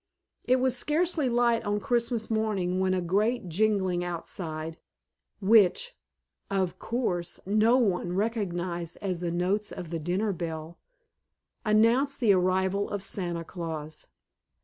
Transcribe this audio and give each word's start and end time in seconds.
It 0.45 0.55
was 0.59 0.75
scarcely 0.75 1.29
light 1.29 1.63
on 1.63 1.79
Christmas 1.79 2.31
morning 2.31 2.79
when 2.79 2.95
a 2.95 3.01
great 3.03 3.47
jingling 3.49 4.03
outside 4.03 4.79
(which 5.39 5.95
of 6.49 6.79
course 6.79 7.39
no 7.45 7.77
one 7.77 8.13
recognized 8.15 8.97
as 8.99 9.19
the 9.19 9.29
notes 9.29 9.71
of 9.71 9.91
the 9.91 9.99
dinner 9.99 10.33
bell) 10.33 10.79
announced 11.63 12.19
the 12.19 12.33
arrival 12.33 12.89
of 12.89 13.03
Santa 13.03 13.43
Claus. 13.43 14.07